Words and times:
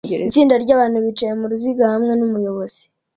Itsinda 0.27 0.53
ryabantu 0.63 0.97
bicaye 1.05 1.33
muruziga 1.39 1.83
hamwe 1.93 2.13
numuyobozi 2.15 2.81